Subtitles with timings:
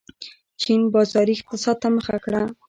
[0.61, 2.41] چین بازاري اقتصاد ته مخه کړه.